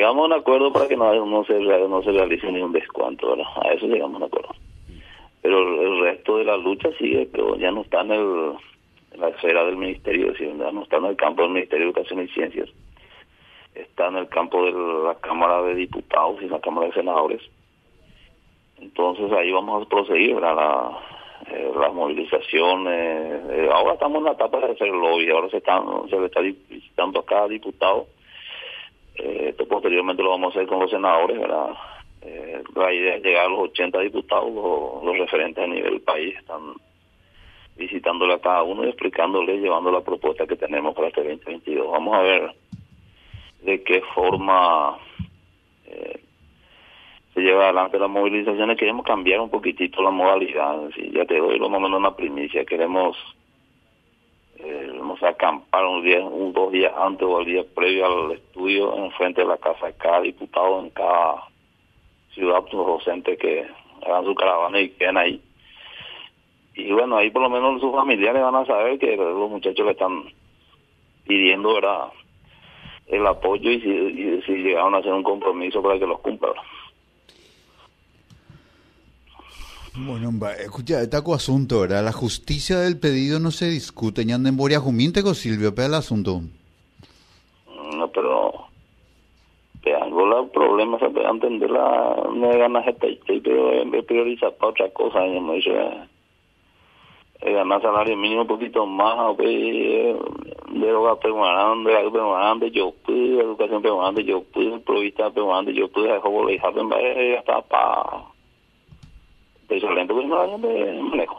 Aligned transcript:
llegamos 0.00 0.22
a 0.22 0.26
un 0.28 0.32
acuerdo 0.32 0.72
para 0.72 0.88
que 0.88 0.96
no, 0.96 1.26
no 1.26 1.44
se 1.44 1.60
no 1.60 2.02
se 2.02 2.12
realice 2.12 2.50
ningún 2.50 2.72
descuento, 2.72 3.36
¿verdad? 3.36 3.44
A 3.62 3.68
eso 3.74 3.86
llegamos 3.86 4.14
a 4.14 4.24
un 4.24 4.30
acuerdo. 4.30 4.54
Pero 5.42 5.82
el 5.82 6.00
resto 6.00 6.38
de 6.38 6.44
la 6.44 6.56
lucha 6.56 6.88
sigue, 6.98 7.28
pero 7.30 7.56
ya 7.56 7.70
no 7.70 7.82
está 7.82 8.00
en, 8.00 8.12
el, 8.12 8.52
la 9.18 9.28
esfera 9.28 9.62
del 9.66 9.76
Ministerio, 9.76 10.32
ya 10.32 10.72
no 10.72 10.84
está 10.84 10.96
en 10.96 11.04
el 11.04 11.16
campo 11.16 11.42
del 11.42 11.50
Ministerio 11.50 11.84
de 11.84 11.90
Educación 11.90 12.22
y 12.22 12.28
Ciencias, 12.28 12.70
está 13.74 14.08
en 14.08 14.16
el 14.16 14.28
campo 14.28 14.64
de 14.64 14.72
la 14.72 15.16
Cámara 15.16 15.60
de 15.64 15.74
Diputados 15.74 16.40
y 16.40 16.48
la 16.48 16.60
Cámara 16.60 16.86
de 16.86 16.94
Senadores. 16.94 17.42
Entonces 18.80 19.30
ahí 19.32 19.52
vamos 19.52 19.84
a 19.84 19.88
proseguir, 19.88 20.34
¿verdad? 20.34 20.56
La, 20.56 20.98
eh, 21.54 21.72
las 21.78 21.92
movilizaciones. 21.92 23.42
Eh, 23.50 23.68
ahora 23.70 23.94
estamos 23.94 24.20
en 24.20 24.24
la 24.24 24.32
etapa 24.32 24.60
de 24.60 24.72
hacer 24.72 24.88
lobby, 24.88 25.28
ahora 25.28 25.50
se, 25.50 25.58
están, 25.58 26.08
se 26.08 26.18
le 26.18 26.24
está 26.24 26.40
visitando 26.40 27.20
a 27.20 27.26
cada 27.26 27.48
diputado. 27.48 28.06
Eh, 29.16 29.46
esto 29.50 29.66
posteriormente 29.66 30.22
lo 30.22 30.30
vamos 30.30 30.54
a 30.54 30.58
hacer 30.58 30.68
con 30.68 30.80
los 30.80 30.90
senadores, 30.90 31.38
¿verdad? 31.38 31.74
la 32.74 32.92
idea 32.92 33.16
es 33.16 33.22
llegar 33.22 33.46
a 33.46 33.48
los 33.48 33.70
80 33.70 33.98
diputados, 34.00 34.52
los, 34.52 35.18
referentes 35.18 35.64
a 35.64 35.66
nivel 35.66 36.00
país 36.02 36.36
están 36.36 36.74
visitándole 37.76 38.34
a 38.34 38.40
cada 38.40 38.62
uno 38.62 38.84
y 38.84 38.88
explicándole, 38.88 39.58
llevando 39.58 39.90
la 39.90 40.02
propuesta 40.02 40.46
que 40.46 40.56
tenemos 40.56 40.94
para 40.94 41.08
este 41.08 41.22
2022. 41.22 41.90
Vamos 41.90 42.14
a 42.14 42.20
ver 42.20 42.54
de 43.62 43.82
qué 43.82 44.02
forma 44.14 44.98
eh, 45.86 46.20
se 47.34 47.40
lleva 47.40 47.64
adelante 47.64 47.98
las 47.98 48.10
movilizaciones, 48.10 48.78
queremos 48.78 49.04
cambiar 49.04 49.40
un 49.40 49.50
poquitito 49.50 50.02
la 50.02 50.10
modalidad, 50.10 50.88
ya 51.12 51.24
te 51.24 51.38
doy 51.38 51.58
lo 51.58 51.70
menos 51.70 51.98
una 51.98 52.14
primicia, 52.14 52.64
queremos 52.64 53.16
eh, 53.16 53.30
vamos 55.10 55.22
a 55.24 55.30
acampar 55.30 55.84
un 55.86 56.04
día, 56.04 56.20
un 56.20 56.52
dos 56.52 56.70
días 56.70 56.92
antes 56.96 57.26
o 57.26 57.40
el 57.40 57.46
día 57.46 57.64
previo 57.74 58.06
al 58.06 58.32
estudio 58.32 58.96
en 58.96 59.10
frente 59.12 59.40
de 59.40 59.48
la 59.48 59.56
casa 59.56 59.86
de 59.86 59.94
cada 59.94 60.20
diputado 60.20 60.78
en 60.78 60.90
cada 60.90 61.48
ciudad 62.32 62.62
los 62.72 62.86
docentes 62.86 63.36
que 63.36 63.66
hagan 64.06 64.24
su 64.24 64.34
caravana 64.36 64.78
y 64.78 64.90
queden 64.90 65.16
ahí. 65.16 65.42
Y 66.76 66.92
bueno, 66.92 67.16
ahí 67.16 67.30
por 67.30 67.42
lo 67.42 67.50
menos 67.50 67.80
sus 67.80 67.92
familiares 67.92 68.40
van 68.40 68.54
a 68.54 68.64
saber 68.64 69.00
que 69.00 69.16
los 69.16 69.50
muchachos 69.50 69.84
le 69.84 69.92
están 69.92 70.26
pidiendo 71.26 71.74
¿verdad? 71.74 72.12
el 73.08 73.26
apoyo 73.26 73.68
y 73.68 73.80
si, 73.80 73.88
y 73.88 74.62
llegaron 74.62 74.94
a 74.94 74.98
hacer 74.98 75.12
un 75.12 75.24
compromiso 75.24 75.82
para 75.82 75.98
que 75.98 76.06
los 76.06 76.20
cumplan. 76.20 76.52
Bueno, 80.02 80.30
escucha, 80.58 81.02
este 81.02 81.18
asunto, 81.34 81.80
¿verdad? 81.80 82.02
La 82.02 82.12
justicia 82.12 82.78
del 82.78 82.98
pedido 82.98 83.38
no 83.38 83.50
se 83.50 83.66
discute. 83.66 84.24
¿Ya 84.24 84.36
en 84.36 84.56
Boria 84.56 84.80
Juminte 84.80 85.22
con 85.22 85.34
Silvio 85.34 85.74
para 85.74 85.88
el 85.88 85.94
asunto? 85.94 86.40
No, 87.96 88.08
pero 88.08 88.50
tengo 89.82 90.24
los 90.24 90.48
problemas 90.50 91.00
para 91.00 91.30
entender 91.30 91.70
la 91.70 92.16
no 92.34 92.48
ganas 92.48 92.86
este 92.86 93.20
pero 93.44 93.72
en 93.72 93.90
vez 93.90 94.06
para 94.06 94.70
otra 94.70 94.88
cosa, 94.90 95.26
yo 95.26 95.40
me 95.42 95.56
dice 95.56 95.70
ganar 97.42 97.82
salario 97.82 98.16
mínimo 98.16 98.42
un 98.42 98.46
poquito 98.46 98.86
más, 98.86 99.36
de 99.36 100.16
droga 100.72 101.16
permanente, 101.20 101.90
de 101.90 102.10
permanente, 102.10 102.70
yo 102.70 102.94
pude, 103.04 103.42
educación 103.42 103.82
permanente, 103.82 104.24
yo 104.24 104.42
pude, 104.44 104.78
provista 104.80 105.30
permanente, 105.30 105.74
yo 105.74 105.88
pude, 105.88 106.10
dejo, 106.10 106.48
le 106.48 107.38
hasta 107.38 107.60
para 107.62 108.39
excelente 109.70 110.12
pues 110.12 110.26
no 110.26 110.58
de 110.58 111.00
manejo. 111.02 111.38